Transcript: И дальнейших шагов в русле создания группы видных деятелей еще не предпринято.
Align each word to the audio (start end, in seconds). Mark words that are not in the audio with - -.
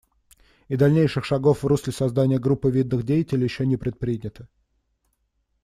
И 0.67 0.77
дальнейших 0.77 1.25
шагов 1.25 1.61
в 1.61 1.67
русле 1.67 1.93
создания 1.93 2.39
группы 2.39 2.71
видных 2.71 3.03
деятелей 3.03 3.43
еще 3.43 3.67
не 3.67 3.77
предпринято. 3.77 4.49